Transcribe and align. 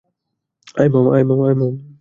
আয়, 0.77 0.89
মামা। 1.29 1.67